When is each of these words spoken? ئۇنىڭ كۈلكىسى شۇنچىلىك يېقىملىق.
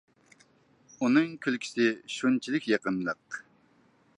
ئۇنىڭ 1.01 1.27
كۈلكىسى 1.47 1.85
شۇنچىلىك 2.15 2.71
يېقىملىق. 2.73 3.39